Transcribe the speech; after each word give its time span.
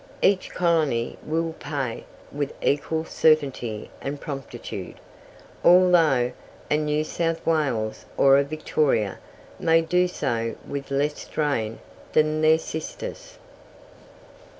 Each 0.23 0.49
colony 0.49 1.15
will 1.23 1.53
"pay" 1.59 2.05
with 2.31 2.53
equal 2.63 3.05
certainty 3.05 3.91
and 4.01 4.19
promptitude, 4.19 4.95
although 5.63 6.31
a 6.71 6.77
New 6.77 7.03
South 7.03 7.45
Wales 7.45 8.05
or 8.17 8.39
a 8.39 8.43
Victoria 8.43 9.19
may 9.59 9.81
do 9.83 10.07
so 10.07 10.55
with 10.67 10.89
less 10.89 11.19
strain 11.21 11.77
than 12.13 12.41
their 12.41 12.57
sisters. 12.57 13.37